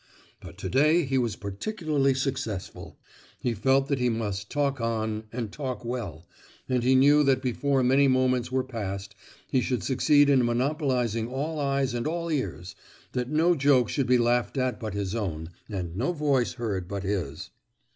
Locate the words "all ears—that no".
12.07-13.53